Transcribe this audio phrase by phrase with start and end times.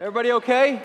[0.00, 0.80] Everybody okay?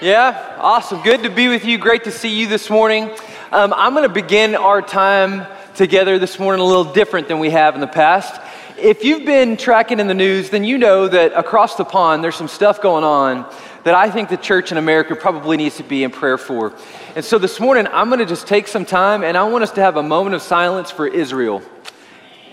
[0.00, 0.58] Yeah?
[0.60, 1.02] Awesome.
[1.02, 1.76] Good to be with you.
[1.76, 3.10] Great to see you this morning.
[3.50, 7.50] Um, I'm going to begin our time together this morning a little different than we
[7.50, 8.40] have in the past.
[8.78, 12.36] If you've been tracking in the news, then you know that across the pond there's
[12.36, 16.04] some stuff going on that I think the church in America probably needs to be
[16.04, 16.74] in prayer for.
[17.16, 19.72] And so this morning I'm going to just take some time and I want us
[19.72, 21.60] to have a moment of silence for Israel.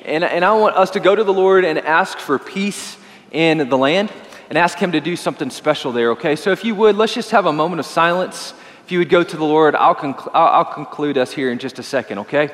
[0.04, 2.98] And, and I want us to go to the Lord and ask for peace
[3.32, 4.12] in the land
[4.52, 6.36] and ask Him to do something special there, okay?
[6.36, 8.54] So if you would, let's just have a moment of silence.
[8.84, 9.96] If you would go to the Lord, I'll,
[10.34, 12.52] I'll conclude us here in just a second, okay?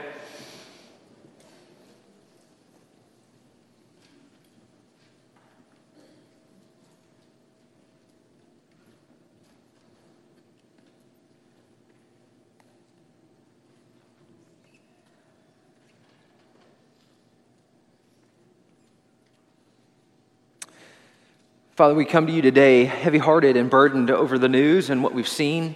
[21.78, 25.14] Father, we come to you today heavy hearted and burdened over the news and what
[25.14, 25.76] we've seen.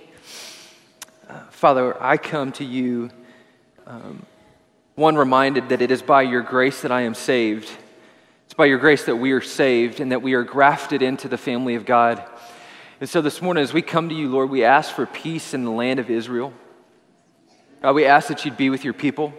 [1.30, 3.12] Uh, Father, I come to you,
[3.86, 4.26] um,
[4.96, 7.70] one, reminded that it is by your grace that I am saved.
[8.46, 11.38] It's by your grace that we are saved and that we are grafted into the
[11.38, 12.28] family of God.
[13.00, 15.66] And so this morning, as we come to you, Lord, we ask for peace in
[15.66, 16.52] the land of Israel.
[17.84, 19.36] God, we ask that you'd be with your people.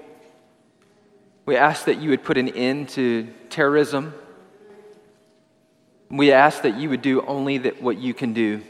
[1.44, 4.14] We ask that you would put an end to terrorism
[6.12, 8.62] we ask that you would do only that what you can do.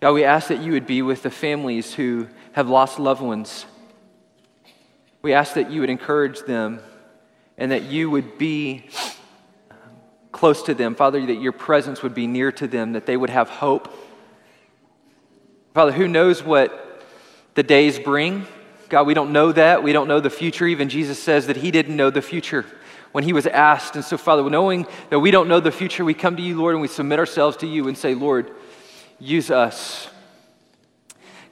[0.00, 3.64] God, we ask that you would be with the families who have lost loved ones.
[5.22, 6.80] We ask that you would encourage them
[7.56, 8.84] and that you would be
[10.30, 10.94] close to them.
[10.94, 13.92] Father, that your presence would be near to them, that they would have hope.
[15.72, 17.02] Father, who knows what
[17.54, 18.46] the days bring?
[18.90, 19.82] God, we don't know that.
[19.82, 20.66] We don't know the future.
[20.66, 22.66] Even Jesus says that he didn't know the future
[23.18, 23.96] when he was asked.
[23.96, 26.76] And so, Father, knowing that we don't know the future, we come to you, Lord,
[26.76, 28.48] and we submit ourselves to you and say, Lord,
[29.18, 30.08] use us.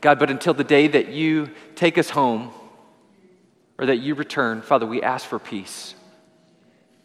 [0.01, 2.53] God, but until the day that you take us home
[3.79, 5.97] or that you return, Father, we ask for peace.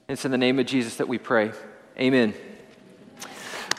[0.07, 1.53] And it's in the name of Jesus that we pray.
[1.99, 2.35] Amen.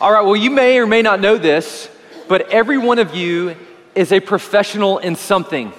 [0.00, 1.88] All right, well, you may or may not know this,
[2.26, 3.54] but every one of you
[3.94, 5.72] is a professional in something.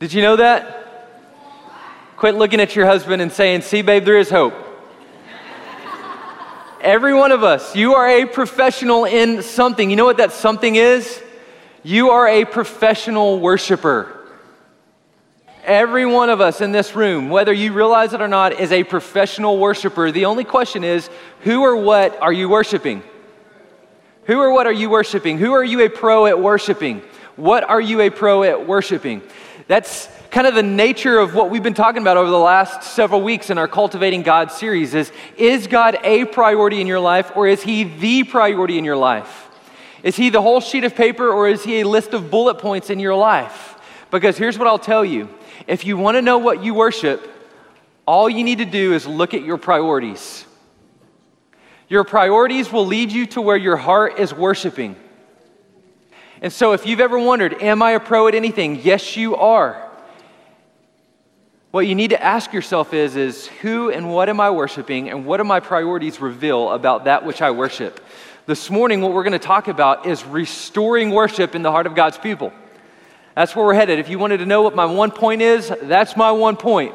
[0.00, 0.81] Did you know that?
[2.22, 4.54] Quit looking at your husband and saying, See, babe, there is hope.
[6.80, 9.90] Every one of us, you are a professional in something.
[9.90, 11.20] You know what that something is?
[11.82, 14.24] You are a professional worshiper.
[15.64, 18.84] Every one of us in this room, whether you realize it or not, is a
[18.84, 20.12] professional worshiper.
[20.12, 21.10] The only question is
[21.40, 23.02] who or what are you worshiping?
[24.26, 25.38] Who or what are you worshiping?
[25.38, 27.02] Who are you a pro at worshiping?
[27.34, 29.22] What are you a pro at worshiping?
[29.68, 33.22] That's kind of the nature of what we've been talking about over the last several
[33.22, 37.46] weeks in our Cultivating God series is is God a priority in your life or
[37.46, 39.48] is he the priority in your life?
[40.02, 42.90] Is he the whole sheet of paper or is he a list of bullet points
[42.90, 43.76] in your life?
[44.10, 45.28] Because here's what I'll tell you.
[45.66, 47.28] If you want to know what you worship,
[48.04, 50.44] all you need to do is look at your priorities.
[51.88, 54.96] Your priorities will lead you to where your heart is worshiping.
[56.42, 58.80] And so, if you've ever wondered, am I a pro at anything?
[58.82, 59.88] Yes, you are.
[61.70, 65.24] What you need to ask yourself is, is who and what am I worshiping and
[65.24, 68.04] what do my priorities reveal about that which I worship?
[68.44, 71.94] This morning, what we're going to talk about is restoring worship in the heart of
[71.94, 72.52] God's people.
[73.36, 74.00] That's where we're headed.
[74.00, 76.92] If you wanted to know what my one point is, that's my one point.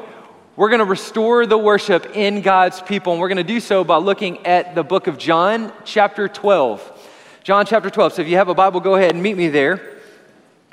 [0.56, 3.82] We're going to restore the worship in God's people, and we're going to do so
[3.82, 6.97] by looking at the book of John, chapter 12.
[7.48, 8.12] John, chapter 12.
[8.12, 9.80] So if you have a Bible, go ahead and meet me there.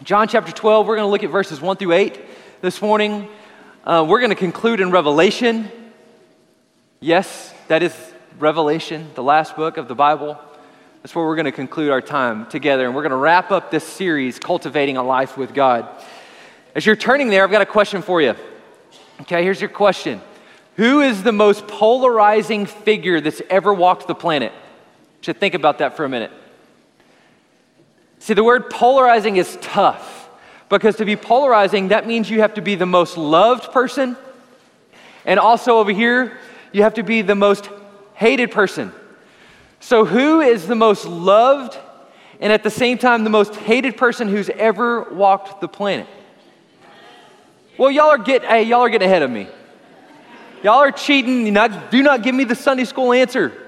[0.04, 2.20] John, chapter 12, we're going to look at verses 1 through 8
[2.60, 3.30] this morning.
[3.86, 5.72] Uh, we're going to conclude in Revelation.
[7.00, 7.96] Yes, that is
[8.40, 10.38] Revelation, the last book of the Bible.
[11.02, 12.86] That's where we're going to conclude our time together.
[12.86, 15.88] And we're going to wrap up this series, Cultivating a Life with God.
[16.76, 18.36] As you're turning there, I've got a question for you.
[19.22, 20.22] Okay, here's your question
[20.76, 24.52] Who is the most polarizing figure that's ever walked the planet?
[24.52, 26.32] You should think about that for a minute.
[28.26, 30.28] See, the word polarizing is tough.
[30.68, 34.18] Because to be polarizing, that means you have to be the most loved person.
[35.26, 36.36] And also over here,
[36.72, 37.70] you have to be the most
[38.16, 38.92] hated person.
[39.80, 41.78] So, who is the most loved
[42.40, 46.08] and at the same time the most hated person who's ever walked the planet?
[47.78, 49.48] Well, y'all are getting, hey, y'all are getting ahead of me.
[50.64, 51.54] Y'all are cheating.
[51.54, 53.65] Not, do not give me the Sunday school answer.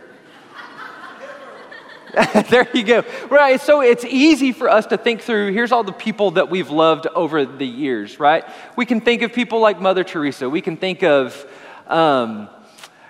[2.49, 3.03] there you go.
[3.29, 3.61] Right.
[3.61, 7.05] So it's easy for us to think through here's all the people that we've loved
[7.07, 8.43] over the years, right?
[8.75, 10.49] We can think of people like Mother Teresa.
[10.49, 11.45] We can think of,
[11.85, 12.49] um,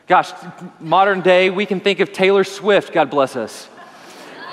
[0.07, 0.31] gosh,
[0.79, 3.69] modern day, we can think of Taylor Swift, God bless us.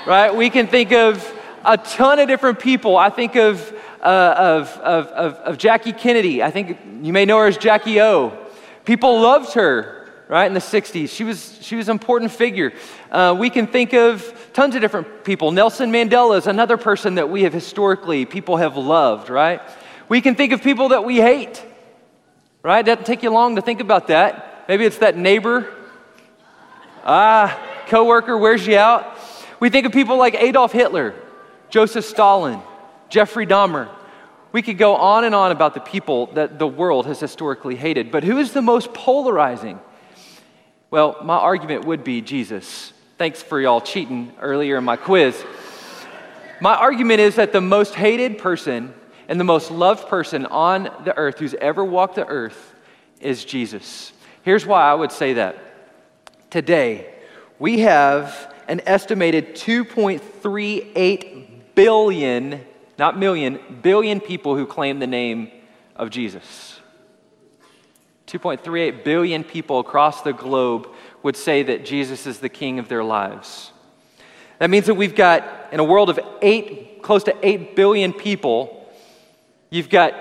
[0.07, 0.33] right?
[0.33, 1.33] We can think of
[1.65, 2.95] a ton of different people.
[2.95, 6.41] I think of, uh, of, of, of, of Jackie Kennedy.
[6.41, 8.37] I think you may know her as Jackie O.
[8.85, 11.09] People loved her, right, in the 60s.
[11.09, 12.73] She was, she was an important figure.
[13.11, 15.51] Uh, we can think of tons of different people.
[15.51, 19.61] Nelson Mandela is another person that we have historically, people have loved, right?
[20.09, 21.63] We can think of people that we hate,
[22.63, 22.79] right?
[22.79, 24.65] It doesn't take you long to think about that.
[24.67, 25.71] Maybe it's that neighbor.
[27.03, 29.17] Ah, coworker wears you out.
[29.59, 31.15] We think of people like Adolf Hitler,
[31.69, 32.61] Joseph Stalin,
[33.09, 33.89] Jeffrey Dahmer.
[34.51, 38.11] We could go on and on about the people that the world has historically hated.
[38.11, 39.79] But who is the most polarizing?
[40.91, 42.93] Well, my argument would be Jesus.
[43.17, 45.43] Thanks for y'all cheating earlier in my quiz.
[46.61, 48.93] My argument is that the most hated person
[49.27, 52.73] and the most loved person on the earth who's ever walked the earth
[53.19, 54.13] is Jesus.
[54.43, 55.57] Here's why I would say that.
[56.49, 57.11] Today,
[57.57, 62.61] we have an estimated 2.38 billion,
[62.97, 65.51] not million, billion people who claim the name
[65.95, 66.79] of Jesus.
[68.27, 70.87] 2.38 billion people across the globe
[71.23, 73.71] would say that Jesus is the king of their lives.
[74.59, 78.75] That means that we've got, in a world of eight, close to 8 billion people,
[79.75, 80.13] You've got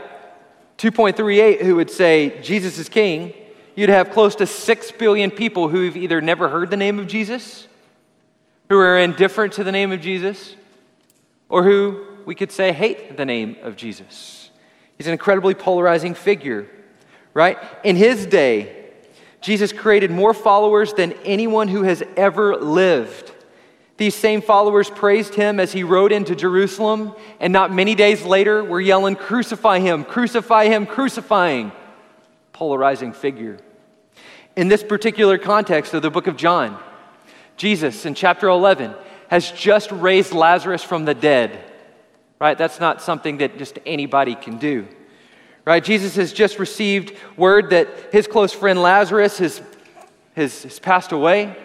[0.79, 3.33] 2.38 who would say Jesus is king.
[3.77, 7.69] You'd have close to 6 billion people who've either never heard the name of Jesus,
[8.69, 10.57] who are indifferent to the name of Jesus,
[11.49, 14.51] or who we could say hate the name of Jesus.
[14.97, 16.69] He's an incredibly polarizing figure,
[17.35, 17.59] right?
[17.83, 18.85] In his day,
[19.41, 23.33] Jesus created more followers than anyone who has ever lived.
[23.97, 28.65] These same followers praised him as he rode into Jerusalem, and not many days later
[28.65, 31.73] were yelling, Crucify him, crucify him, crucifying.
[32.53, 33.59] Polarizing figure.
[34.57, 36.81] In this particular context of the book of John,
[37.57, 38.95] Jesus in chapter 11
[39.29, 41.71] has just raised Lazarus from the dead.
[42.41, 42.57] Right?
[42.57, 44.89] That's not something that just anybody can do.
[45.65, 45.83] Right?
[45.83, 49.63] Jesus has just received word that his close friend Lazarus has,
[50.37, 51.57] has, has passed away.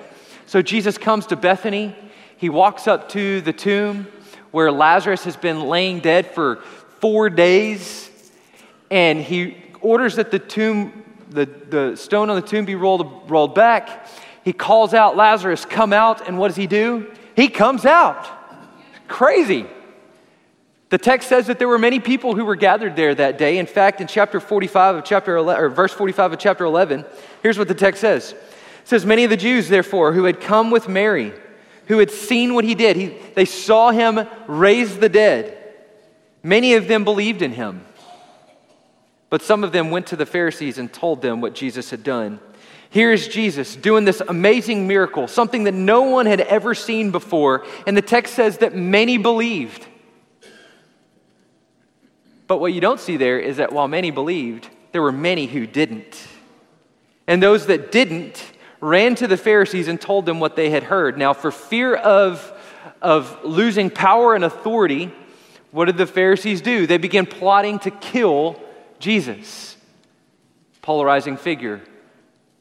[0.46, 1.96] So Jesus comes to Bethany
[2.40, 4.08] he walks up to the tomb
[4.52, 6.62] where Lazarus has been laying dead for
[7.02, 8.10] four days,
[8.90, 13.56] and he orders that the tomb, the, the stone on the tomb be rolled, rolled
[13.56, 14.08] back.
[14.46, 17.12] He calls out, Lazarus, come out, and what does he do?
[17.36, 18.26] He comes out.
[19.10, 19.68] Crazy.
[20.90, 23.60] The text says that there were many people who were gathered there that day.
[23.60, 27.06] In fact, in chapter 45 of chapter 11, or verse 45 of chapter 11,
[27.44, 28.32] here's what the text says.
[28.32, 28.38] It
[28.86, 31.32] says, Many of the Jews, therefore, who had come with Mary,
[31.86, 32.96] who had seen what he did.
[32.96, 35.56] He, they saw him raise the dead.
[36.42, 37.86] Many of them believed in him.
[39.30, 42.40] But some of them went to the Pharisees and told them what Jesus had done.
[42.90, 47.66] Here's Jesus doing this amazing miracle, something that no one had ever seen before.
[47.86, 49.86] And the text says that many believed.
[52.50, 55.68] But what you don't see there is that while many believed, there were many who
[55.68, 56.28] didn't.
[57.28, 58.44] And those that didn't
[58.82, 61.16] ran to the Pharisees and told them what they had heard.
[61.16, 62.52] Now, for fear of,
[63.04, 65.14] of losing power and authority,
[65.70, 66.88] what did the Pharisees do?
[66.88, 68.60] They began plotting to kill
[68.98, 69.78] Jesus.
[70.82, 71.82] Polarizing figure,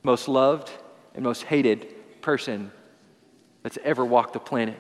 [0.03, 0.71] most loved
[1.15, 2.73] and most hated person
[3.63, 4.77] that's ever walked the planet.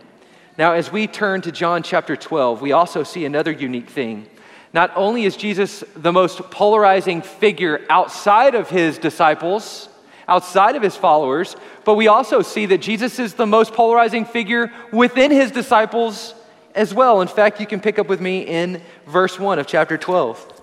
[0.59, 4.29] Now, as we turn to John chapter 12, we also see another unique thing.
[4.73, 9.89] Not only is Jesus the most polarizing figure outside of his disciples,
[10.27, 14.71] outside of his followers, but we also see that Jesus is the most polarizing figure
[14.93, 16.35] within his disciples
[16.75, 17.23] as well.
[17.23, 20.55] In fact, you can pick up with me in verse 1 of chapter 12.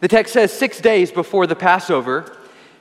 [0.00, 2.36] The text says, Six days before the Passover,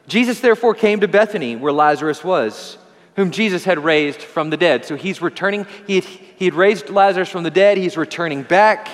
[0.08, 2.78] Jesus therefore came to Bethany, where Lazarus was,
[3.16, 4.86] whom Jesus had raised from the dead.
[4.86, 8.90] So he's returning, he had, he had raised Lazarus from the dead, he's returning back.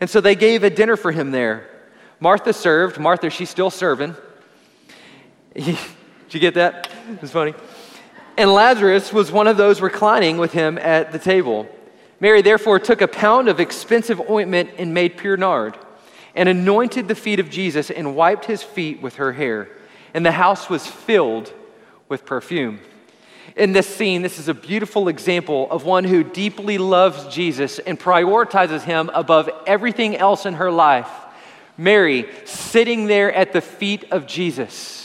[0.00, 1.68] And so they gave a dinner for him there.
[2.20, 2.98] Martha served.
[2.98, 4.14] Martha, she's still serving.
[5.54, 5.78] Did
[6.30, 6.88] you get that?
[7.22, 7.54] It's funny.
[8.36, 11.68] And Lazarus was one of those reclining with him at the table.
[12.18, 15.78] Mary therefore took a pound of expensive ointment and made pure nard,
[16.34, 19.68] and anointed the feet of Jesus and wiped his feet with her hair.
[20.14, 21.52] And the house was filled
[22.08, 22.80] with perfume.
[23.56, 27.98] In this scene, this is a beautiful example of one who deeply loves Jesus and
[27.98, 31.10] prioritizes him above everything else in her life.
[31.76, 35.04] Mary sitting there at the feet of Jesus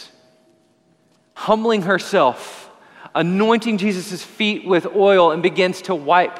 [1.39, 2.69] humbling herself,
[3.15, 6.37] anointing Jesus' feet with oil, and begins to wipe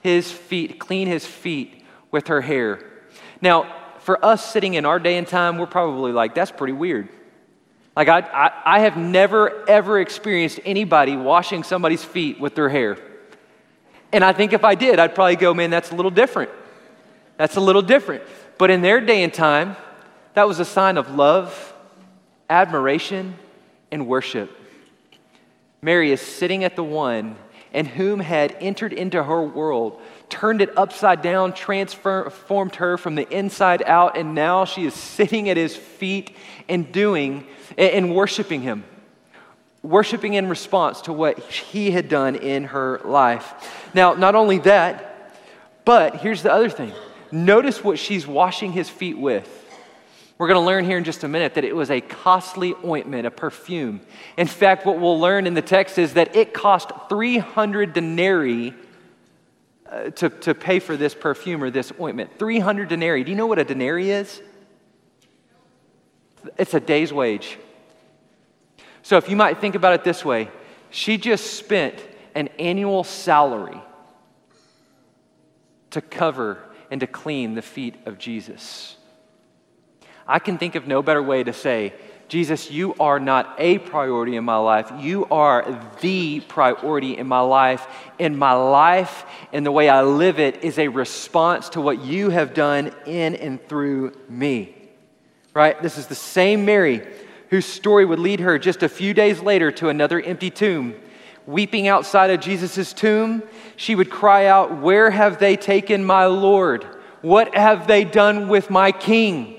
[0.00, 2.80] his feet, clean his feet with her hair.
[3.40, 7.08] Now, for us sitting in our day and time, we're probably like, that's pretty weird.
[7.98, 12.96] Like, I, I, I have never, ever experienced anybody washing somebody's feet with their hair.
[14.12, 16.52] And I think if I did, I'd probably go, man, that's a little different.
[17.38, 18.22] That's a little different.
[18.56, 19.74] But in their day and time,
[20.34, 21.74] that was a sign of love,
[22.48, 23.34] admiration,
[23.90, 24.56] and worship.
[25.82, 27.34] Mary is sitting at the one
[27.72, 33.28] and whom had entered into her world, turned it upside down, transformed her from the
[33.28, 36.34] inside out, and now she is sitting at his feet
[36.68, 38.84] and doing and worshiping him.
[39.82, 43.52] Worshiping in response to what he had done in her life.
[43.94, 45.32] Now, not only that,
[45.84, 46.92] but here's the other thing.
[47.30, 49.54] Notice what she's washing his feet with.
[50.38, 53.26] We're going to learn here in just a minute that it was a costly ointment,
[53.26, 54.00] a perfume.
[54.36, 58.74] In fact, what we'll learn in the text is that it cost 300 denarii
[60.16, 62.38] to, to pay for this perfume or this ointment.
[62.38, 63.24] 300 denarii.
[63.24, 64.40] Do you know what a denarii is?
[66.56, 67.58] It's a day's wage.
[69.02, 70.50] So if you might think about it this way,
[70.90, 72.02] she just spent
[72.34, 73.80] an annual salary
[75.90, 76.58] to cover
[76.90, 78.96] and to clean the feet of Jesus.
[80.26, 81.94] I can think of no better way to say,
[82.28, 84.92] Jesus, you are not a priority in my life.
[84.98, 87.86] You are the priority in my life.
[88.20, 92.28] And my life and the way I live it is a response to what you
[92.28, 94.74] have done in and through me.
[95.54, 95.80] Right?
[95.82, 97.06] This is the same Mary
[97.48, 100.94] whose story would lead her just a few days later to another empty tomb.
[101.46, 103.42] Weeping outside of Jesus' tomb,
[103.76, 106.84] she would cry out, Where have they taken my Lord?
[107.22, 109.57] What have they done with my King?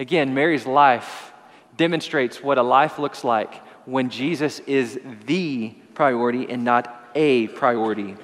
[0.00, 1.30] Again, Mary's life
[1.76, 3.54] demonstrates what a life looks like
[3.84, 8.16] when Jesus is the priority and not a priority.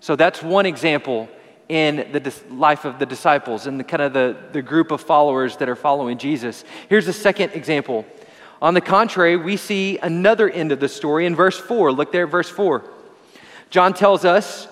[0.00, 1.30] So that's one example
[1.70, 5.56] in the life of the disciples and the kind of the, the group of followers
[5.56, 6.62] that are following Jesus.
[6.90, 8.04] Here's a second example.
[8.60, 11.90] On the contrary, we see another end of the story in verse 4.
[11.90, 12.84] Look there at verse 4.
[13.70, 14.68] John tells us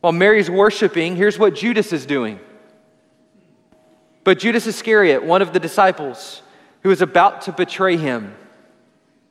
[0.00, 2.40] while Mary's worshiping, here's what Judas is doing.
[4.28, 6.42] But Judas Iscariot, one of the disciples
[6.82, 8.34] who was about to betray him,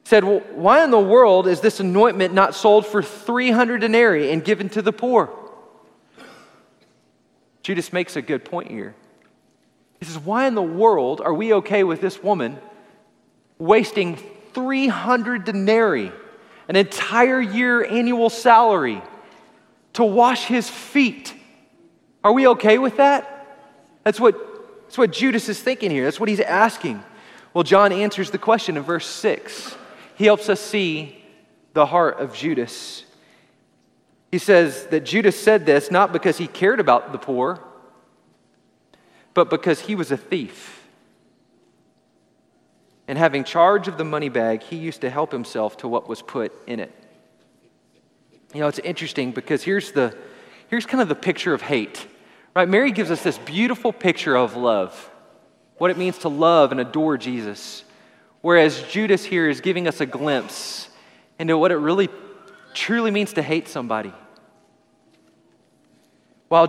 [0.06, 4.44] said, Well, why in the world is this anointment not sold for 300 denarii and
[4.44, 5.30] given to the poor?
[7.62, 8.96] Judas makes a good point here.
[10.00, 12.58] He says, Why in the world are we okay with this woman
[13.60, 14.16] wasting
[14.56, 16.12] 300 denarii,
[16.68, 19.04] an entire year annual salary,
[19.94, 21.36] to wash his feet?
[22.24, 23.46] Are we okay with that?
[24.04, 24.47] That's what
[24.88, 26.06] that's what Judas is thinking here.
[26.06, 27.04] That's what he's asking.
[27.54, 29.76] Well, John answers the question in verse 6.
[30.16, 31.22] He helps us see
[31.74, 33.04] the heart of Judas.
[34.32, 37.60] He says that Judas said this not because he cared about the poor,
[39.34, 40.88] but because he was a thief.
[43.10, 46.22] And having charge of the money bag, he used to help himself to what was
[46.22, 46.94] put in it.
[48.54, 50.18] You know, it's interesting because here's the
[50.70, 52.08] here's kind of the picture of hate.
[52.58, 52.68] Right?
[52.68, 55.12] Mary gives us this beautiful picture of love,
[55.78, 57.84] what it means to love and adore Jesus.
[58.42, 60.90] Whereas Judas here is giving us a glimpse
[61.38, 62.10] into what it really
[62.74, 64.12] truly means to hate somebody.
[66.48, 66.66] While,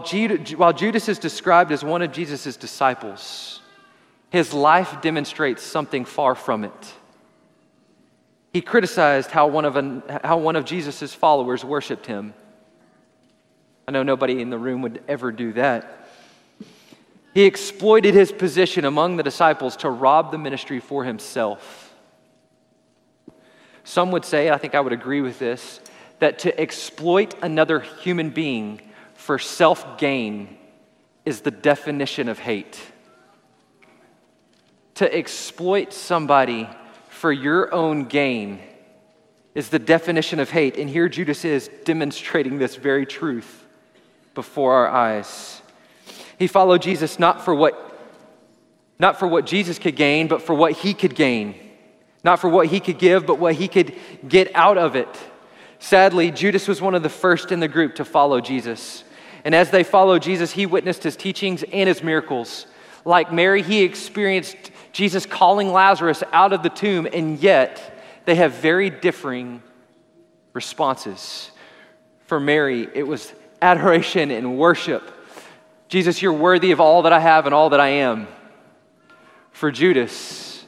[0.59, 3.62] while Judas is described as one of Jesus' disciples,
[4.28, 6.95] his life demonstrates something far from it.
[8.52, 12.35] He criticized how one of, how one of Jesus' followers worshiped him.
[13.88, 16.07] I know nobody in the room would ever do that.
[17.33, 21.95] He exploited his position among the disciples to rob the ministry for himself.
[23.85, 25.80] Some would say, I think I would agree with this,
[26.18, 28.83] that to exploit another human being
[29.14, 30.59] for self gain
[31.25, 32.78] is the definition of hate.
[34.97, 36.68] To exploit somebody
[37.09, 38.61] for your own gain
[39.54, 40.76] is the definition of hate.
[40.76, 43.64] And here Judas is demonstrating this very truth
[44.38, 45.61] before our eyes.
[46.38, 47.75] He followed Jesus not for what
[49.00, 51.57] not for what Jesus could gain, but for what he could gain.
[52.23, 53.97] Not for what he could give, but what he could
[54.28, 55.09] get out of it.
[55.80, 59.02] Sadly, Judas was one of the first in the group to follow Jesus.
[59.45, 62.68] And as they followed Jesus, he witnessed his teachings and his miracles.
[63.04, 68.52] Like Mary, he experienced Jesus calling Lazarus out of the tomb, and yet they have
[68.52, 69.64] very differing
[70.52, 71.50] responses.
[72.26, 75.03] For Mary, it was adoration and worship.
[75.88, 78.29] Jesus, you're worthy of all that I have and all that I am.
[79.53, 80.65] For Judas,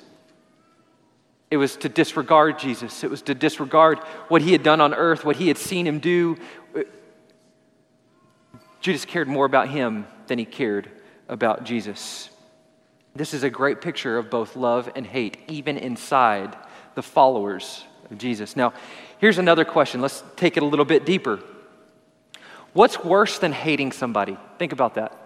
[1.50, 3.04] it was to disregard Jesus.
[3.04, 5.98] It was to disregard what he had done on earth, what he had seen him
[5.98, 6.36] do.
[8.80, 10.90] Judas cared more about him than he cared
[11.28, 12.30] about Jesus.
[13.14, 16.56] This is a great picture of both love and hate, even inside
[16.94, 18.56] the followers of Jesus.
[18.56, 18.72] Now,
[19.18, 20.00] here's another question.
[20.00, 21.40] Let's take it a little bit deeper.
[22.72, 24.36] What's worse than hating somebody?
[24.58, 25.16] Think about that.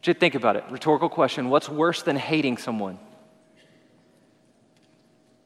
[0.00, 0.64] Just think about it.
[0.70, 1.48] Rhetorical question.
[1.48, 2.98] What's worse than hating someone?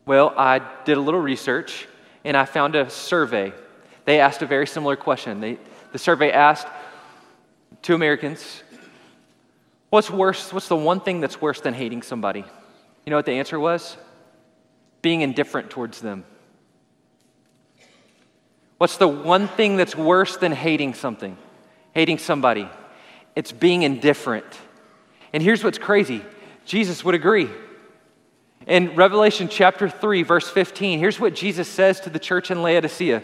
[0.06, 1.86] Well, I did a little research
[2.24, 3.52] and I found a survey.
[4.06, 5.40] They asked a very similar question.
[5.40, 5.58] They,
[5.92, 6.68] the survey asked
[7.82, 8.62] two Americans,
[9.90, 10.52] What's worse?
[10.52, 12.40] What's the one thing that's worse than hating somebody?
[12.40, 13.96] You know what the answer was?
[15.00, 16.24] Being indifferent towards them.
[18.78, 21.36] What's the one thing that's worse than hating something?
[21.94, 22.68] Hating somebody?
[23.34, 24.46] It's being indifferent.
[25.32, 26.22] And here's what's crazy
[26.64, 27.48] Jesus would agree.
[28.66, 33.22] In Revelation chapter 3, verse 15, here's what Jesus says to the church in Laodicea.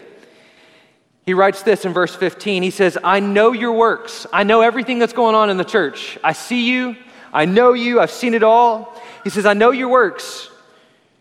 [1.26, 2.62] He writes this in verse 15.
[2.62, 4.26] He says, I know your works.
[4.32, 6.18] I know everything that's going on in the church.
[6.22, 6.96] I see you.
[7.32, 8.00] I know you.
[8.00, 9.00] I've seen it all.
[9.24, 10.48] He says, I know your works.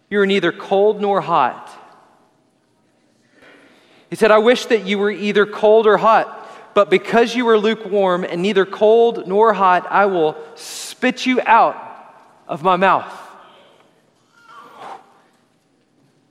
[0.10, 1.70] You are neither cold nor hot.
[4.12, 7.58] He said, I wish that you were either cold or hot, but because you are
[7.58, 11.78] lukewarm and neither cold nor hot, I will spit you out
[12.46, 13.12] of my mouth.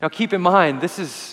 [0.02, 1.29] Now keep in mind, this is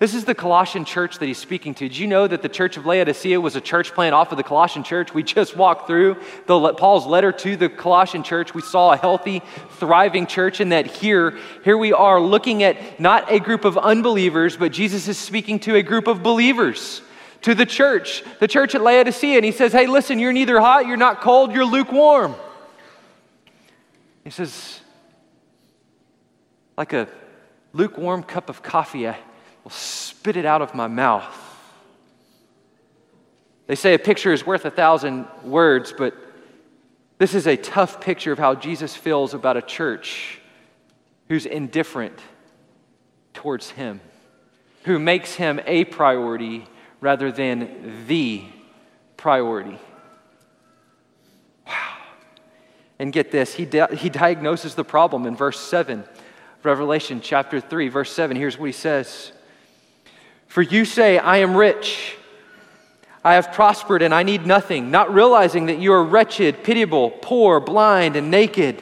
[0.00, 1.88] this is the Colossian church that he's speaking to.
[1.88, 4.42] Did you know that the church of Laodicea was a church plant off of the
[4.42, 5.14] Colossian church?
[5.14, 8.54] We just walked through the, Paul's letter to the Colossian church.
[8.54, 13.30] We saw a healthy, thriving church, and that here, here we are looking at not
[13.30, 17.00] a group of unbelievers, but Jesus is speaking to a group of believers,
[17.42, 19.36] to the church, the church at Laodicea.
[19.36, 22.34] And he says, Hey, listen, you're neither hot, you're not cold, you're lukewarm.
[24.24, 24.80] He says,
[26.76, 27.06] like a
[27.72, 29.18] lukewarm cup of coffee, I
[29.64, 31.40] will spit it out of my mouth.
[33.66, 36.14] They say a picture is worth a thousand words, but
[37.18, 40.38] this is a tough picture of how Jesus feels about a church
[41.28, 42.18] who's indifferent
[43.32, 44.00] towards Him,
[44.84, 46.66] who makes Him a priority
[47.00, 48.44] rather than the
[49.16, 49.78] priority.
[51.66, 51.96] Wow.
[52.98, 56.04] And get this, he, di- he diagnoses the problem in verse 7,
[56.62, 58.36] Revelation chapter 3, verse 7.
[58.36, 59.32] Here's what he says
[60.54, 62.16] for you say, I am rich.
[63.24, 67.58] I have prospered and I need nothing, not realizing that you are wretched, pitiable, poor,
[67.58, 68.80] blind, and naked.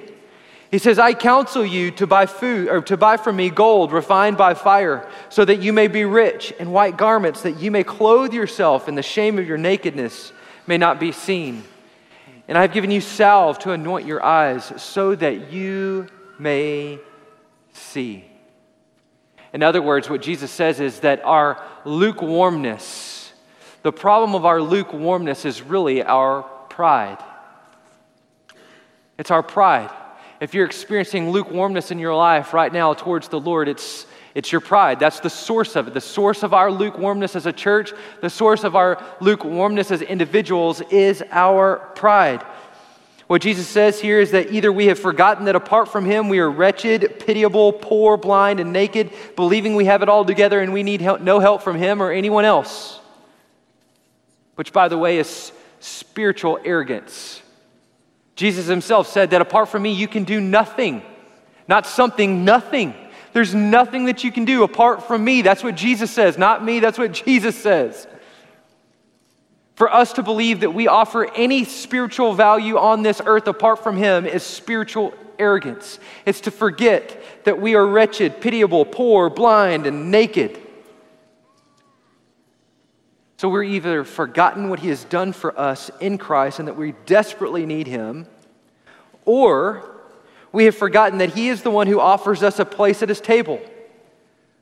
[0.71, 4.37] He says, I counsel you to buy food or to buy from me gold refined
[4.37, 8.35] by fire, so that you may be rich, and white garments, that you may clothe
[8.35, 10.31] yourself, and the shame of your nakedness
[10.67, 11.65] may not be seen.
[12.49, 16.07] And I have given you salve to anoint your eyes, so that you
[16.39, 16.99] may
[17.73, 18.27] see.
[19.53, 23.33] In other words, what Jesus says is that our lukewarmness,
[23.83, 27.19] the problem of our lukewarmness is really our pride.
[29.19, 29.91] It's our pride.
[30.41, 34.61] If you're experiencing lukewarmness in your life right now towards the Lord, it's, it's your
[34.61, 34.99] pride.
[34.99, 35.95] That's the source of it.
[35.95, 40.81] The source of our lukewarmness as a church, the source of our lukewarmness as individuals
[40.91, 42.45] is our pride.
[43.27, 46.39] What Jesus says here is that either we have forgotten that apart from Him we
[46.39, 50.83] are wretched, pitiable, poor, blind, and naked, believing we have it all together and we
[50.83, 53.01] need help, no help from Him or anyone else.
[54.57, 57.43] Which, by the way, is spiritual arrogance.
[58.37, 61.03] Jesus Himself said that apart from me you can do nothing.
[61.69, 62.95] Not something, nothing.
[63.33, 65.43] There's nothing that you can do apart from me.
[65.43, 66.81] That's what Jesus says, not me.
[66.81, 68.07] That's what Jesus says.
[69.75, 73.97] For us to believe that we offer any spiritual value on this earth apart from
[73.97, 75.99] Him is spiritual arrogance.
[76.27, 80.59] It's to forget that we are wretched, pitiable, poor, blind, and naked.
[83.39, 86.93] So we're either forgotten what He has done for us in Christ and that we
[87.07, 88.27] desperately need Him,
[89.25, 89.89] or
[90.53, 93.21] we have forgotten that He is the one who offers us a place at His
[93.21, 93.61] table,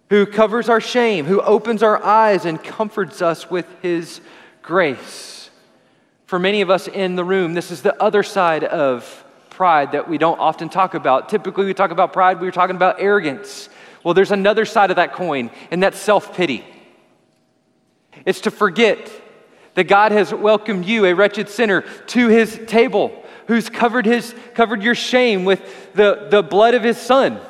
[0.09, 4.21] who covers our shame, who opens our eyes and comforts us with His
[4.63, 5.51] grace.
[6.27, 10.09] For many of us in the room, this is the other side of pride that
[10.09, 11.29] we don't often talk about.
[11.29, 13.69] Typically, we talk about pride, we are talking about arrogance.
[14.05, 16.65] Well, there's another side of that coin, and that's self pity.
[18.25, 19.11] It's to forget
[19.75, 24.83] that God has welcomed you, a wretched sinner, to his table, who's covered, his, covered
[24.83, 27.41] your shame with the, the blood of his son,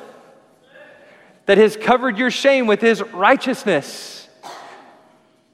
[1.45, 4.20] that has covered your shame with his righteousness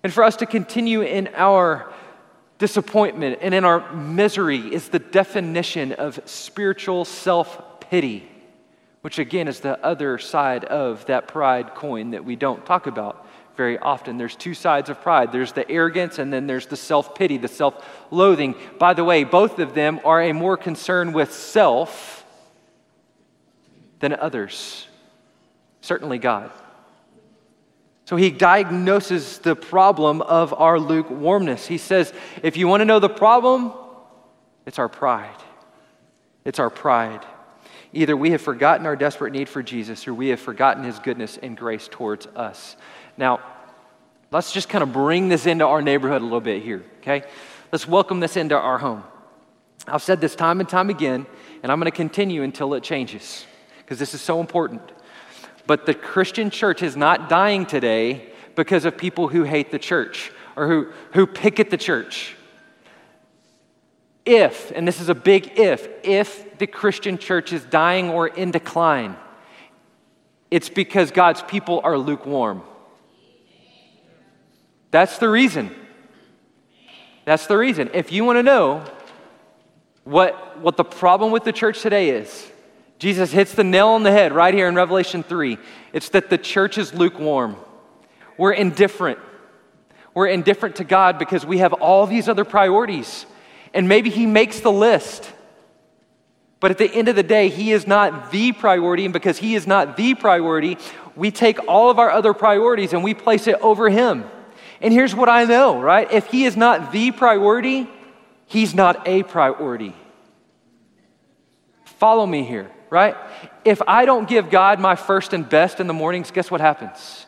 [0.07, 1.91] and for us to continue in our
[2.59, 8.25] disappointment and in our misery is the definition of spiritual self pity,
[9.01, 13.27] which again is the other side of that pride coin that we don't talk about
[13.57, 14.17] very often.
[14.17, 17.49] There's two sides of pride there's the arrogance, and then there's the self pity, the
[17.49, 18.55] self loathing.
[18.79, 22.25] By the way, both of them are a more concern with self
[23.99, 24.87] than others,
[25.81, 26.49] certainly God.
[28.07, 31.67] So he diagnoses the problem of our lukewarmness.
[31.67, 33.73] He says, if you want to know the problem,
[34.65, 35.35] it's our pride.
[36.45, 37.25] It's our pride.
[37.91, 41.37] Either we have forgotten our desperate need for Jesus or we have forgotten his goodness
[41.37, 42.77] and grace towards us.
[43.17, 43.41] Now,
[44.31, 47.23] let's just kind of bring this into our neighborhood a little bit here, okay?
[47.73, 49.03] Let's welcome this into our home.
[49.85, 51.25] I've said this time and time again,
[51.61, 53.45] and I'm going to continue until it changes
[53.79, 54.93] because this is so important.
[55.67, 60.31] But the Christian church is not dying today because of people who hate the church
[60.55, 62.35] or who, who picket the church.
[64.25, 68.51] If, and this is a big if, if the Christian church is dying or in
[68.51, 69.15] decline,
[70.49, 72.63] it's because God's people are lukewarm.
[74.91, 75.75] That's the reason.
[77.25, 77.89] That's the reason.
[77.93, 78.85] If you want to know
[80.05, 82.51] what, what the problem with the church today is,
[82.99, 85.57] Jesus hits the nail on the head right here in Revelation 3.
[85.93, 87.55] It's that the church is lukewarm.
[88.37, 89.19] We're indifferent.
[90.13, 93.25] We're indifferent to God because we have all these other priorities.
[93.73, 95.31] And maybe He makes the list.
[96.59, 99.05] But at the end of the day, He is not the priority.
[99.05, 100.79] And because He is not the priority,
[101.15, 104.25] we take all of our other priorities and we place it over Him.
[104.81, 106.11] And here's what I know, right?
[106.11, 107.87] If He is not the priority,
[108.47, 109.95] He's not a priority.
[111.85, 113.15] Follow me here right?
[113.65, 117.25] If I don't give God my first and best in the mornings, guess what happens?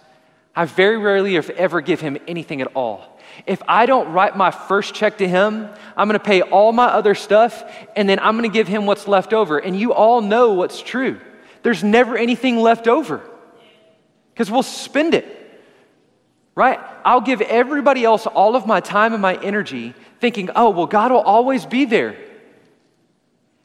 [0.56, 3.18] I very rarely, if ever, give Him anything at all.
[3.46, 7.16] If I don't write my first check to Him, I'm gonna pay all my other
[7.16, 7.64] stuff
[7.96, 9.58] and then I'm gonna give Him what's left over.
[9.58, 11.20] And you all know what's true.
[11.64, 13.22] There's never anything left over
[14.34, 15.26] because we'll spend it,
[16.56, 16.80] right?
[17.04, 21.12] I'll give everybody else all of my time and my energy thinking, oh, well, God
[21.12, 22.16] will always be there.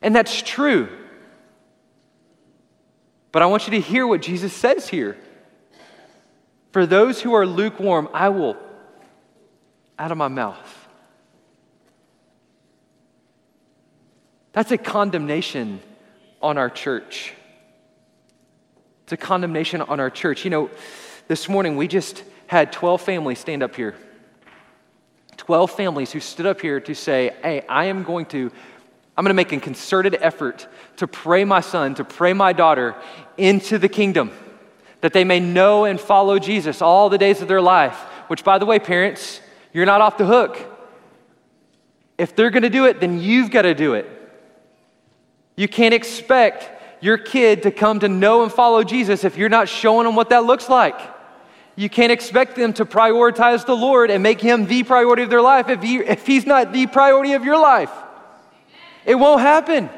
[0.02, 0.88] And that's true.
[3.34, 5.16] But I want you to hear what Jesus says here.
[6.70, 8.56] For those who are lukewarm, I will
[9.98, 10.88] out of my mouth.
[14.52, 15.80] That's a condemnation
[16.40, 17.32] on our church.
[19.02, 20.44] It's a condemnation on our church.
[20.44, 20.70] You know,
[21.26, 23.96] this morning we just had 12 families stand up here.
[25.38, 28.52] 12 families who stood up here to say, Hey, I am going to
[29.16, 32.96] I'm going to make a concerted effort to pray my son, to pray my daughter
[33.36, 34.32] into the kingdom,
[35.02, 37.96] that they may know and follow Jesus all the days of their life.
[38.26, 39.40] Which, by the way, parents,
[39.72, 40.58] you're not off the hook.
[42.18, 44.08] If they're going to do it, then you've got to do it.
[45.56, 46.70] You can't expect
[47.02, 50.30] your kid to come to know and follow Jesus if you're not showing them what
[50.30, 50.98] that looks like.
[51.76, 55.42] You can't expect them to prioritize the Lord and make him the priority of their
[55.42, 57.90] life if, he, if he's not the priority of your life.
[59.06, 59.90] It won't happen.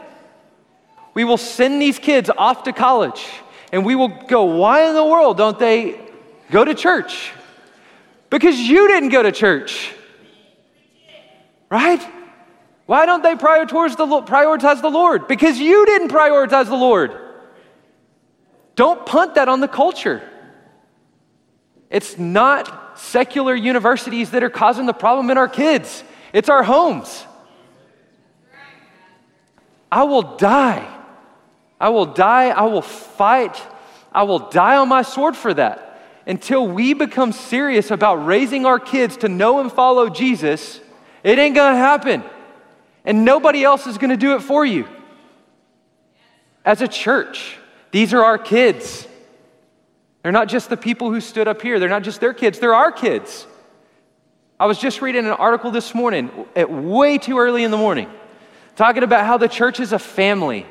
[1.14, 3.26] We will send these kids off to college
[3.72, 6.00] and we will go, why in the world don't they
[6.50, 7.32] go to church?
[8.30, 9.92] Because you didn't go to church.
[11.70, 12.00] Right?
[12.86, 15.26] Why don't they prioritize the, prioritize the Lord?
[15.26, 17.12] Because you didn't prioritize the Lord.
[18.76, 20.22] Don't punt that on the culture.
[21.90, 27.24] It's not secular universities that are causing the problem in our kids, it's our homes.
[29.90, 30.86] I will die.
[31.80, 32.48] I will die.
[32.48, 33.60] I will fight.
[34.12, 35.82] I will die on my sword for that.
[36.26, 40.80] Until we become serious about raising our kids to know and follow Jesus,
[41.22, 42.24] it ain't gonna happen.
[43.04, 44.88] And nobody else is gonna do it for you.
[46.64, 47.56] As a church,
[47.92, 49.06] these are our kids.
[50.22, 52.74] They're not just the people who stood up here, they're not just their kids, they're
[52.74, 53.46] our kids.
[54.58, 58.10] I was just reading an article this morning at way too early in the morning
[58.76, 60.66] talking about how the church is a family.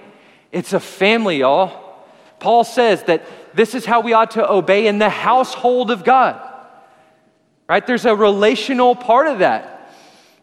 [0.52, 1.82] It's a family, y'all.
[2.40, 6.42] Paul says that this is how we ought to obey in the household of God.
[7.68, 7.86] Right?
[7.86, 9.92] There's a relational part of that.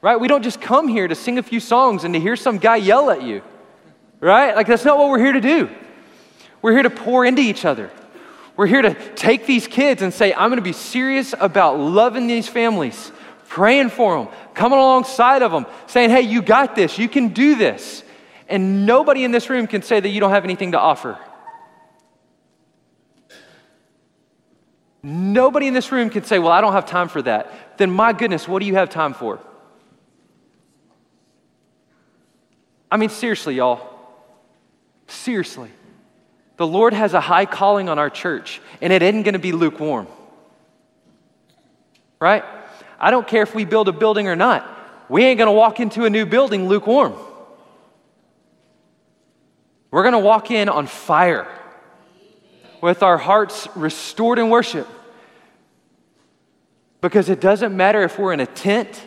[0.01, 0.19] Right?
[0.19, 2.77] We don't just come here to sing a few songs and to hear some guy
[2.77, 3.43] yell at you.
[4.21, 4.55] Right?
[4.57, 5.71] Like, that's not what we're here to do.
[6.61, 7.91] We're here to pour into each other.
[8.57, 12.27] We're here to take these kids and say, I'm going to be serious about loving
[12.27, 13.11] these families
[13.53, 17.55] praying for them, coming alongside of them, saying, hey, you got this, you can do
[17.55, 18.03] this.
[18.49, 21.19] And nobody in this room can say that you don't have anything to offer.
[25.03, 27.77] Nobody in this room can say, well, I don't have time for that.
[27.77, 29.39] Then, my goodness, what do you have time for?
[32.91, 33.87] I mean, seriously, y'all.
[35.09, 35.71] Seriously.
[36.57, 39.53] The Lord has a high calling on our church, and it isn't going to be
[39.53, 40.07] lukewarm.
[42.19, 42.45] Right?
[43.03, 44.65] I don't care if we build a building or not.
[45.09, 47.15] We ain't going to walk into a new building lukewarm.
[49.91, 51.49] We're going to walk in on fire
[52.81, 54.89] with our hearts restored in worship.
[57.01, 59.03] Because it doesn't matter if we're in a tent,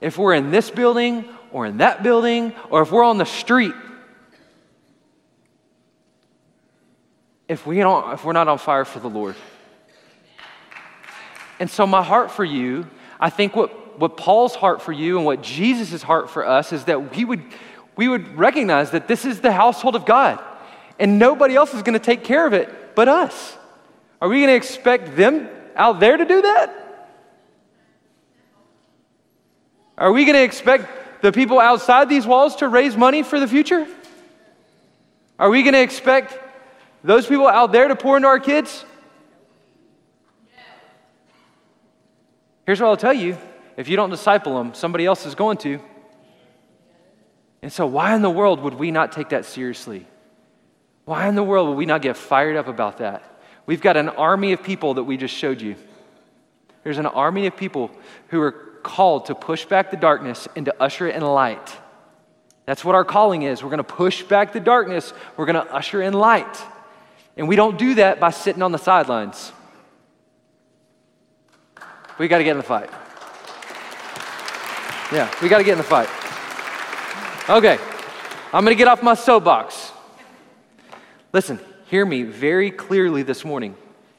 [0.00, 3.74] if we're in this building or in that building, or if we're on the street.
[7.48, 9.34] If, we don't, if we're not on fire for the Lord.
[11.62, 12.88] And so, my heart for you,
[13.20, 16.86] I think what, what Paul's heart for you and what Jesus' heart for us is
[16.86, 17.40] that we would,
[17.94, 20.42] we would recognize that this is the household of God
[20.98, 23.56] and nobody else is going to take care of it but us.
[24.20, 27.20] Are we going to expect them out there to do that?
[29.96, 33.46] Are we going to expect the people outside these walls to raise money for the
[33.46, 33.86] future?
[35.38, 36.36] Are we going to expect
[37.04, 38.84] those people out there to pour into our kids?
[42.66, 43.36] Here's what I'll tell you
[43.76, 45.80] if you don't disciple them, somebody else is going to.
[47.62, 50.06] And so, why in the world would we not take that seriously?
[51.04, 53.22] Why in the world would we not get fired up about that?
[53.66, 55.76] We've got an army of people that we just showed you.
[56.84, 57.90] There's an army of people
[58.28, 61.76] who are called to push back the darkness and to usher in light.
[62.66, 63.62] That's what our calling is.
[63.62, 66.60] We're going to push back the darkness, we're going to usher in light.
[67.36, 69.52] And we don't do that by sitting on the sidelines.
[72.22, 72.88] We got to get in the fight.
[75.12, 76.08] Yeah, we got to get in the fight.
[77.50, 77.76] Okay,
[78.52, 79.90] I'm going to get off my soapbox.
[81.32, 83.74] Listen, hear me very clearly this morning.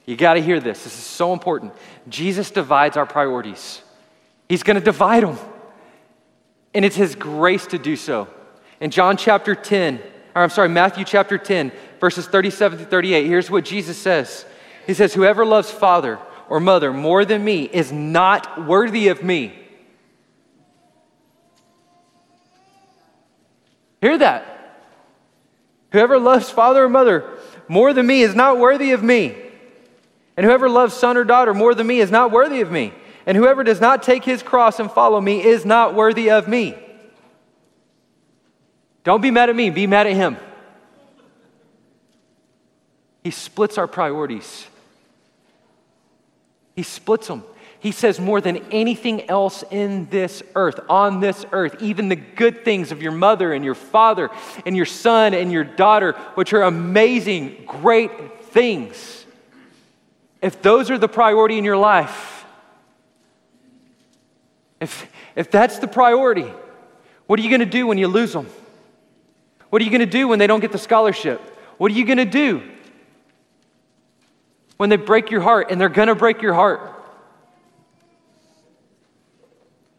[0.05, 0.83] You got to hear this.
[0.83, 1.71] This is so important.
[2.09, 3.81] Jesus divides our priorities,
[4.49, 5.37] He's going to divide them.
[6.73, 8.27] And it's His grace to do so.
[8.81, 10.01] In John chapter 10,
[10.35, 14.45] or I'm sorry, Matthew chapter 10, verses 37 to 38, here's what Jesus says
[14.87, 19.53] He says, Whoever loves father or mother more than me is not worthy of me.
[24.01, 24.53] Hear that.
[25.91, 27.29] Whoever loves father or mother
[27.67, 29.35] more than me is not worthy of me.
[30.35, 32.93] And whoever loves son or daughter more than me is not worthy of me.
[33.25, 36.75] And whoever does not take his cross and follow me is not worthy of me.
[39.03, 40.37] Don't be mad at me, be mad at him.
[43.23, 44.65] He splits our priorities.
[46.75, 47.43] He splits them.
[47.79, 52.63] He says more than anything else in this earth, on this earth, even the good
[52.63, 54.29] things of your mother and your father
[54.65, 59.25] and your son and your daughter, which are amazing, great things.
[60.41, 62.45] If those are the priority in your life,
[64.79, 66.51] if, if that's the priority,
[67.27, 68.47] what are you going to do when you lose them?
[69.69, 71.41] What are you going to do when they don't get the scholarship?
[71.77, 72.61] What are you going to do
[74.77, 76.93] when they break your heart and they're going to break your heart?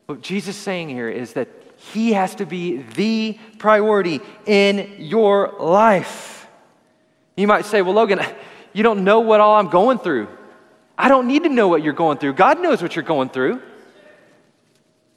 [0.07, 5.55] What Jesus is saying here is that He has to be the priority in your
[5.59, 6.47] life.
[7.37, 8.21] You might say, Well, Logan,
[8.73, 10.29] you don't know what all I'm going through.
[10.97, 12.35] I don't need to know what you're going through.
[12.35, 13.61] God knows what you're going through.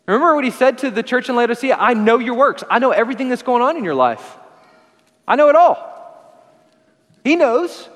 [0.08, 1.76] Remember what he said to the church in Laodicea?
[1.78, 2.63] I know your works.
[2.70, 4.38] I know everything that's going on in your life.
[5.28, 5.93] I know it all.
[7.26, 7.89] He knows.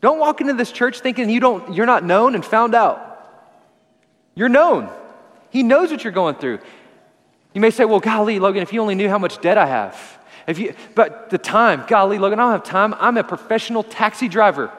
[0.00, 3.06] Don't walk into this church thinking you don't, you're not known and found out.
[4.34, 4.90] You're known.
[5.50, 6.60] He knows what you're going through.
[7.52, 10.18] You may say, well, golly, Logan, if you only knew how much debt I have.
[10.46, 12.94] If you, but the time, golly, Logan, I don't have time.
[12.94, 14.72] I'm a professional taxi driver,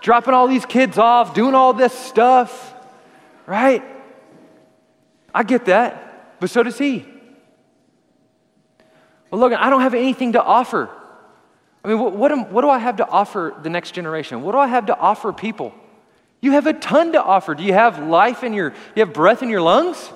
[0.00, 2.74] dropping all these kids off, doing all this stuff,
[3.46, 3.82] right?
[5.34, 7.06] I get that, but so does he.
[9.30, 10.90] Well, Logan, I don't have anything to offer.
[11.84, 14.42] I mean, what, what, what do I have to offer the next generation?
[14.42, 15.74] What do I have to offer people?
[16.40, 17.54] You have a ton to offer.
[17.54, 20.10] Do you have life in your, you have breath in your lungs?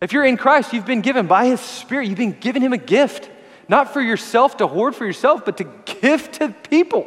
[0.00, 2.78] If you're in Christ, you've been given by His Spirit, you've been given Him a
[2.78, 3.30] gift,
[3.68, 5.64] not for yourself to hoard for yourself, but to
[6.00, 7.06] give to people.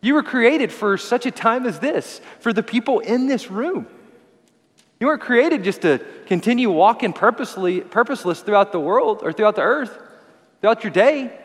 [0.00, 3.86] You were created for such a time as this, for the people in this room.
[5.00, 9.62] You weren't created just to continue walking purposely, purposeless throughout the world or throughout the
[9.62, 9.98] earth,
[10.60, 11.38] throughout your day.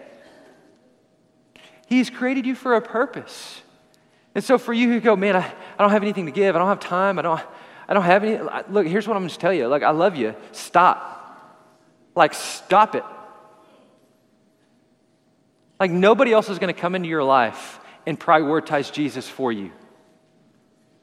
[1.88, 3.62] He's created you for a purpose.
[4.36, 6.60] And so for you who go, man, I, I don't have anything to give, I
[6.60, 7.42] don't have time, I don't,
[7.88, 8.40] I don't have any.
[8.70, 9.68] Look, here's what I'm to tell you.
[9.68, 10.36] Like, I love you.
[10.52, 11.10] Stop.
[12.16, 13.04] Like, stop it.
[15.80, 19.72] Like, nobody else is going to come into your life and prioritize Jesus for you.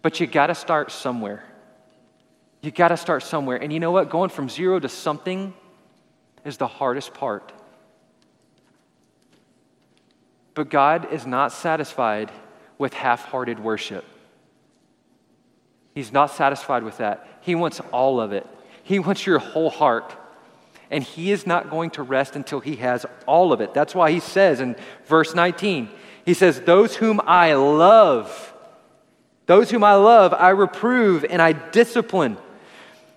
[0.02, 1.44] But you got to start somewhere.
[2.62, 3.56] You got to start somewhere.
[3.56, 4.10] And you know what?
[4.10, 5.52] Going from zero to something
[6.44, 7.52] is the hardest part.
[10.60, 12.30] But God is not satisfied
[12.76, 14.04] with half hearted worship.
[15.94, 17.26] He's not satisfied with that.
[17.40, 18.46] He wants all of it,
[18.82, 20.14] He wants your whole heart.
[20.90, 23.72] And He is not going to rest until He has all of it.
[23.72, 25.88] That's why He says in verse 19,
[26.26, 28.52] He says, Those whom I love,
[29.46, 32.36] Those whom I love, I reprove and I discipline.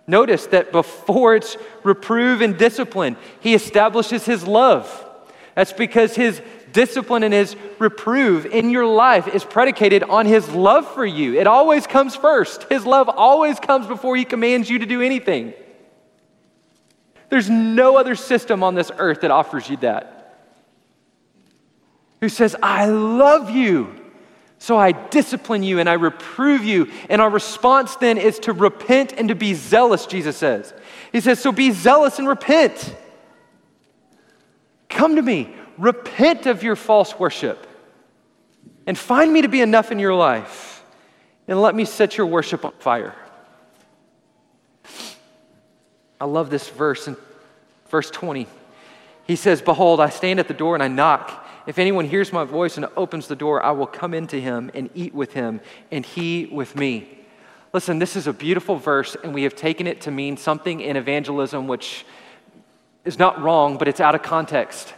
[0.07, 5.09] Notice that before it's reprove and discipline, he establishes his love.
[5.55, 6.41] That's because his
[6.73, 11.39] discipline and his reprove in your life is predicated on his love for you.
[11.39, 12.63] It always comes first.
[12.63, 15.53] His love always comes before he commands you to do anything.
[17.29, 20.19] There's no other system on this earth that offers you that.
[22.21, 23.99] Who says, I love you.
[24.59, 26.89] So I discipline you and I reprove you.
[27.09, 30.73] And our response then is to repent and to be zealous, Jesus says.
[31.11, 32.95] He says, So be zealous and repent.
[34.87, 37.67] Come to me, repent of your false worship,
[38.85, 40.83] and find me to be enough in your life,
[41.47, 43.15] and let me set your worship on fire.
[46.19, 47.17] I love this verse in
[47.89, 48.47] verse 20.
[49.25, 51.45] He says, Behold, I stand at the door and I knock.
[51.65, 54.89] If anyone hears my voice and opens the door, I will come into him and
[54.93, 57.19] eat with him, and he with me.
[57.73, 60.95] Listen, this is a beautiful verse, and we have taken it to mean something in
[60.95, 62.05] evangelism which
[63.05, 64.93] is not wrong, but it's out of context.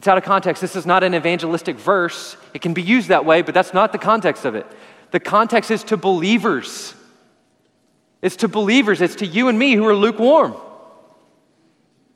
[0.00, 0.62] It's out of context.
[0.62, 2.34] This is not an evangelistic verse.
[2.54, 4.66] It can be used that way, but that's not the context of it.
[5.10, 6.94] The context is to believers.
[8.22, 9.02] It's to believers.
[9.02, 10.56] It's to you and me who are lukewarm.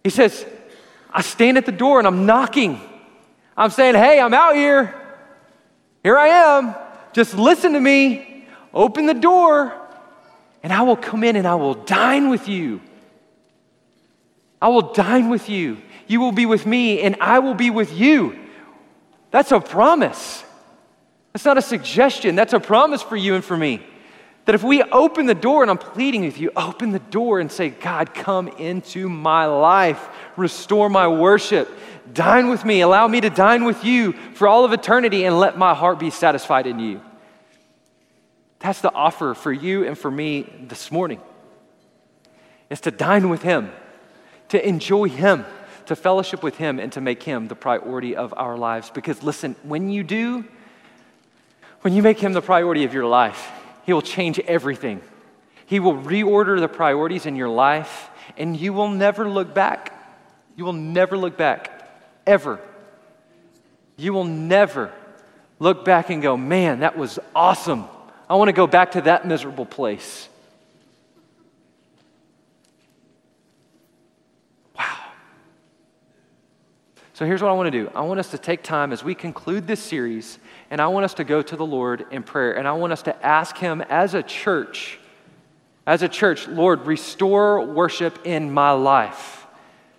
[0.02, 0.46] He says,
[1.10, 2.80] I stand at the door and I'm knocking.
[3.54, 4.94] I'm saying, hey, I'm out here.
[6.02, 6.74] Here I am.
[7.12, 8.46] Just listen to me.
[8.72, 9.74] Open the door,
[10.62, 12.80] and I will come in and I will dine with you.
[14.62, 15.82] I will dine with you.
[16.06, 18.38] You will be with me, and I will be with you.
[19.30, 20.44] That's a promise.
[21.32, 22.36] That's not a suggestion.
[22.36, 23.84] That's a promise for you and for me.
[24.44, 27.50] That if we open the door, and I'm pleading with you, open the door and
[27.50, 31.68] say, God, come into my life, restore my worship,
[32.12, 32.80] Dine with me.
[32.82, 36.10] Allow me to dine with you for all of eternity and let my heart be
[36.10, 37.00] satisfied in you.
[38.58, 41.20] That's the offer for you and for me this morning.
[42.68, 43.72] Is to dine with him,
[44.48, 45.44] to enjoy him,
[45.86, 49.56] to fellowship with him and to make him the priority of our lives because listen,
[49.62, 50.44] when you do
[51.82, 53.50] when you make him the priority of your life,
[53.84, 55.02] he will change everything.
[55.66, 59.92] He will reorder the priorities in your life and you will never look back.
[60.56, 61.88] You will never look back
[62.26, 62.58] ever.
[63.96, 64.92] You will never
[65.58, 67.84] look back and go, man, that was awesome.
[68.28, 70.28] I want to go back to that miserable place.
[77.14, 79.14] So here's what I want to do I want us to take time as we
[79.14, 80.38] conclude this series,
[80.70, 83.02] and I want us to go to the Lord in prayer, and I want us
[83.02, 84.98] to ask Him as a church,
[85.86, 89.46] as a church, Lord, restore worship in my life.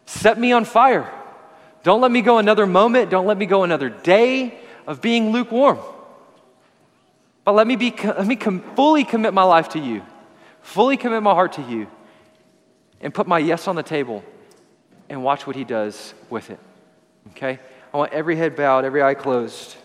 [0.05, 1.09] Set me on fire.
[1.83, 3.09] Don't let me go another moment.
[3.09, 5.79] Don't let me go another day of being lukewarm.
[7.45, 10.03] But let me, be, let me com- fully commit my life to you,
[10.61, 11.87] fully commit my heart to you,
[12.99, 14.21] and put my yes on the table
[15.07, 16.59] and watch what he does with it.
[17.31, 17.59] Okay?
[17.93, 19.75] I want every head bowed, every eye closed.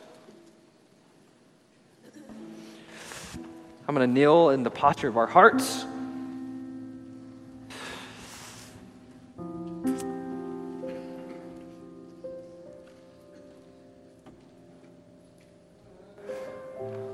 [3.89, 5.85] I'm going to kneel in the posture of our hearts.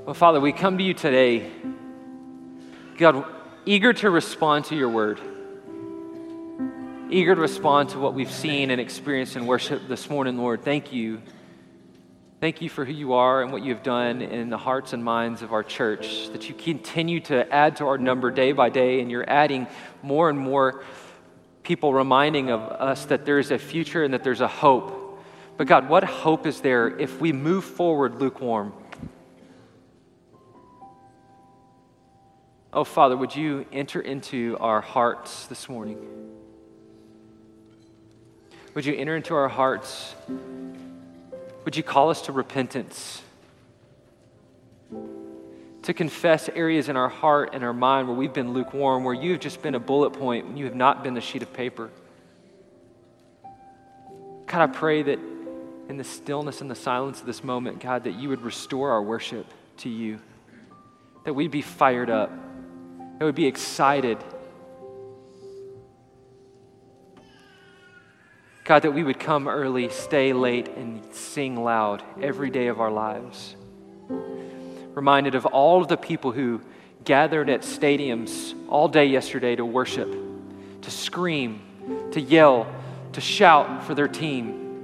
[0.05, 1.51] Well, Father, we come to you today,
[2.97, 3.25] God,
[3.65, 5.19] eager to respond to your word,
[7.09, 10.63] eager to respond to what we've seen and experienced in worship this morning, Lord.
[10.63, 11.21] Thank you.
[12.39, 15.03] Thank you for who you are and what you have done in the hearts and
[15.03, 18.99] minds of our church, that you continue to add to our number day by day,
[18.99, 19.67] and you're adding
[20.03, 20.83] more and more
[21.63, 25.19] people reminding of us that there is a future and that there's a hope.
[25.57, 28.73] But God, what hope is there if we move forward lukewarm?
[32.71, 36.36] Oh, Father, would you enter into our hearts this morning?
[38.77, 40.13] Would you enter into our hearts?
[41.65, 43.23] Would you call us to repentance?
[45.81, 49.39] To confess areas in our heart and our mind where we've been lukewarm, where you've
[49.39, 51.89] just been a bullet point, you have not been a sheet of paper.
[54.45, 55.17] God, I pray that
[55.89, 59.01] in the stillness and the silence of this moment, God, that you would restore our
[59.01, 59.47] worship
[59.77, 60.19] to you,
[61.23, 62.29] that we'd be fired up
[63.17, 64.17] that we'd be excited.
[68.67, 72.91] God, that we would come early, stay late, and sing loud every day of our
[72.91, 73.55] lives.
[74.09, 76.59] Reminded of all of the people who
[77.05, 80.13] gathered at stadiums all day yesterday to worship,
[80.81, 81.61] to scream,
[82.11, 82.67] to yell,
[83.13, 84.83] to shout for their team.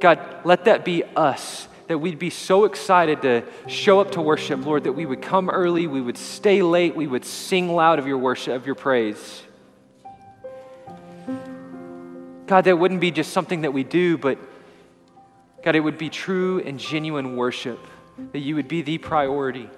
[0.00, 4.64] God, let that be us that we'd be so excited to show up to worship,
[4.64, 8.06] Lord, that we would come early, we would stay late, we would sing loud of
[8.06, 9.42] your worship, of your praise.
[12.46, 14.38] God, that wouldn't be just something that we do, but
[15.62, 17.78] God, it would be true and genuine worship,
[18.32, 19.70] that you would be the priority.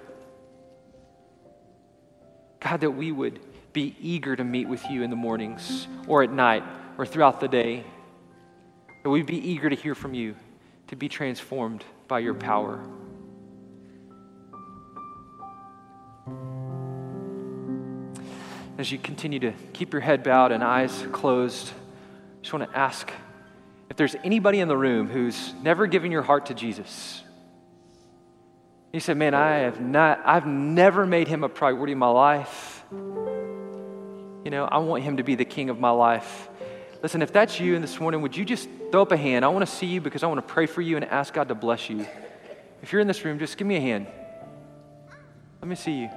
[2.59, 3.39] God, that we would
[3.71, 6.63] be eager to meet with you in the mornings or at night
[6.97, 7.83] or throughout the day.
[9.03, 10.35] That we'd be eager to hear from you,
[10.87, 12.83] to be transformed by your power.
[18.79, 21.71] As you continue to keep your head bowed and eyes closed,
[22.45, 23.11] just want to ask
[23.89, 27.23] if there's anybody in the room who's never given your heart to Jesus.
[28.93, 32.83] You said, Man, I have not, I've never made him a priority in my life.
[32.91, 36.47] You know, I want him to be the king of my life.
[37.01, 39.43] Listen, if that's you and this morning, would you just throw up a hand?
[39.43, 41.47] I want to see you because I want to pray for you and ask God
[41.47, 42.05] to bless you.
[42.83, 44.05] If you're in this room, just give me a hand.
[45.61, 46.09] Let me see you.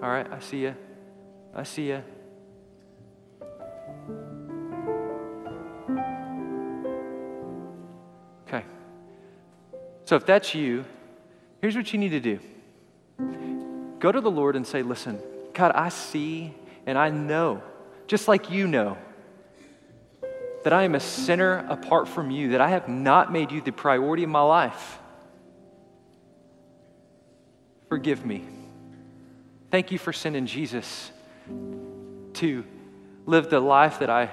[0.00, 0.76] All right, I see you.
[1.52, 2.04] I see you.
[10.04, 10.84] So if that's you,
[11.60, 12.38] here's what you need to do
[13.98, 15.18] go to the Lord and say, Listen,
[15.54, 16.54] God, I see
[16.86, 17.62] and I know,
[18.06, 18.98] just like you know,
[20.64, 23.72] that I am a sinner apart from you, that I have not made you the
[23.72, 24.98] priority of my life.
[27.88, 28.44] Forgive me.
[29.70, 31.10] Thank you for sending Jesus
[32.34, 32.64] to
[33.26, 34.30] live the life that I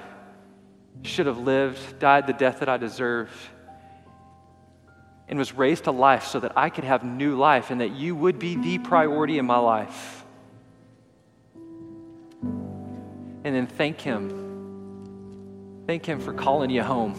[1.03, 3.31] should have lived, died the death that I deserved,
[5.31, 8.15] and was raised to life so that I could have new life and that you
[8.15, 10.23] would be the priority in my life.
[13.43, 14.41] And then thank Him
[15.91, 17.15] Thank Him for calling you home.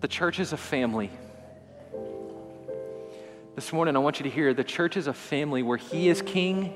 [0.00, 1.10] The church is a family.
[3.54, 6.22] This morning, I want you to hear the church is a family where He is
[6.22, 6.74] king,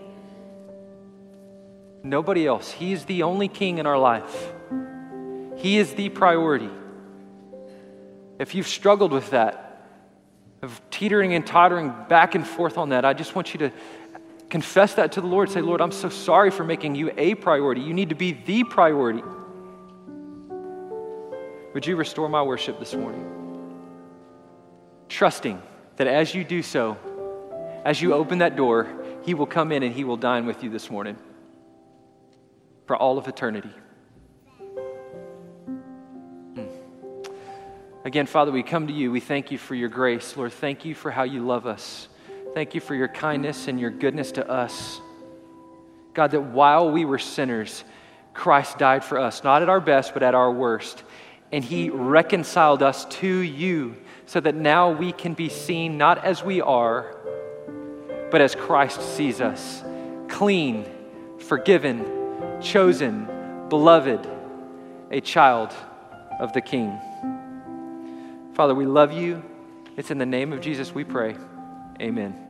[2.04, 2.70] nobody else.
[2.70, 4.52] He is the only king in our life,
[5.56, 6.70] He is the priority.
[8.38, 9.60] If you've struggled with that,
[10.62, 13.72] of teetering and tottering back and forth on that, I just want you to
[14.54, 15.50] Confess that to the Lord.
[15.50, 17.80] Say, Lord, I'm so sorry for making you a priority.
[17.80, 19.22] You need to be the priority.
[21.74, 23.28] Would you restore my worship this morning?
[25.08, 25.60] Trusting
[25.96, 26.96] that as you do so,
[27.84, 28.86] as you open that door,
[29.24, 31.16] He will come in and He will dine with you this morning
[32.86, 33.72] for all of eternity.
[38.04, 39.10] Again, Father, we come to you.
[39.10, 40.36] We thank you for your grace.
[40.36, 42.08] Lord, thank you for how you love us.
[42.52, 45.00] Thank you for your kindness and your goodness to us.
[46.12, 47.82] God, that while we were sinners,
[48.34, 51.02] Christ died for us, not at our best, but at our worst.
[51.50, 53.96] And he reconciled us to you
[54.26, 57.16] so that now we can be seen not as we are,
[58.30, 59.82] but as Christ sees us
[60.28, 60.84] clean,
[61.38, 62.04] forgiven,
[62.60, 63.26] chosen,
[63.70, 64.28] beloved,
[65.10, 65.72] a child
[66.38, 66.98] of the King.
[68.54, 69.42] Father, we love you.
[69.96, 71.36] It's in the name of Jesus we pray.
[72.00, 72.43] Amen.